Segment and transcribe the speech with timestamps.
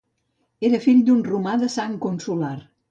[0.69, 2.55] Era fill d'un romà de rang consular.